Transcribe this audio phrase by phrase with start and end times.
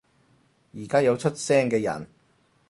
[0.73, 2.07] 而家有出聲嘅人